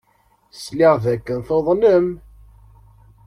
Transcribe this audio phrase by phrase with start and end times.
[0.63, 2.07] Sliɣ dakken tuḍnem.